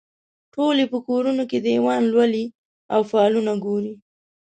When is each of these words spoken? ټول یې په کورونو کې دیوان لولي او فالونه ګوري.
ټول 0.53 0.75
یې 0.81 0.87
په 0.93 0.99
کورونو 1.07 1.43
کې 1.49 1.57
دیوان 1.67 2.01
لولي 2.13 2.45
او 2.93 3.01
فالونه 3.11 3.53
ګوري. 3.65 3.93